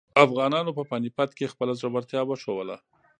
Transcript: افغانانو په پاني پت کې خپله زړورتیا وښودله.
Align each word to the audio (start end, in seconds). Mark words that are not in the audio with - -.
افغانانو 0.25 0.71
په 0.77 0.83
پاني 0.89 1.09
پت 1.17 1.29
کې 1.37 1.51
خپله 1.53 1.73
زړورتیا 1.79 2.21
وښودله. 2.25 2.77